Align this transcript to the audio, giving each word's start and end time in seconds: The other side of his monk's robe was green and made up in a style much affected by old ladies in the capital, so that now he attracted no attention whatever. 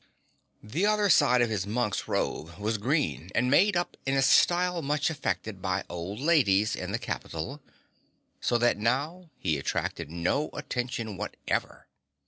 The 0.63 0.87
other 0.87 1.11
side 1.11 1.43
of 1.43 1.51
his 1.51 1.67
monk's 1.67 2.07
robe 2.07 2.57
was 2.57 2.79
green 2.79 3.29
and 3.35 3.51
made 3.51 3.77
up 3.77 3.95
in 4.07 4.15
a 4.15 4.23
style 4.23 4.81
much 4.81 5.11
affected 5.11 5.61
by 5.61 5.83
old 5.89 6.19
ladies 6.19 6.75
in 6.75 6.91
the 6.91 6.97
capital, 6.97 7.61
so 8.39 8.57
that 8.57 8.79
now 8.79 9.29
he 9.37 9.59
attracted 9.59 10.09
no 10.09 10.49
attention 10.53 11.17
whatever. 11.17 11.85